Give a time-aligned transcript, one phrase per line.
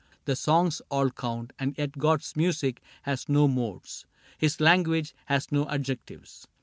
[0.25, 4.07] The songs all count; and yet God's music has No modes,
[4.39, 6.47] his language has no adjectives."